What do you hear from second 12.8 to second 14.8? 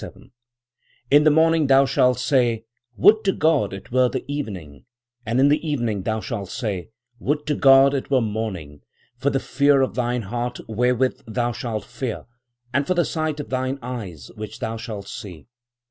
for the sight of thine eyes which thou